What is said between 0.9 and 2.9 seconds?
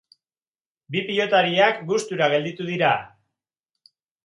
Bi pilotariak gustura gelditu